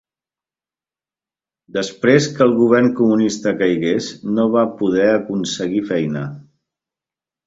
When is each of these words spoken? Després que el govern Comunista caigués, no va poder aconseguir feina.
Després 1.75 2.29
que 2.37 2.41
el 2.45 2.53
govern 2.61 2.89
Comunista 2.99 3.53
caigués, 3.59 4.07
no 4.39 4.47
va 4.55 4.63
poder 4.79 5.05
aconseguir 5.11 5.83
feina. 5.91 6.25